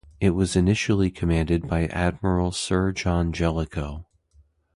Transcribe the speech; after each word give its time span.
It 0.19 0.31
was 0.31 0.55
initially 0.55 1.11
commanded 1.11 1.67
by 1.67 1.85
Admiral 1.85 2.53
Sir 2.53 2.91
John 2.91 3.31
Jellicoe. 3.31 4.07